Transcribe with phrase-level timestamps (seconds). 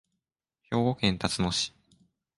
[0.67, 1.75] 兵庫県たつの市